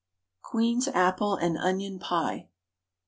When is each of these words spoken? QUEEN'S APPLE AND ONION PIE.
QUEEN'S 0.41 0.87
APPLE 0.87 1.35
AND 1.35 1.57
ONION 1.57 1.99
PIE. 1.99 2.49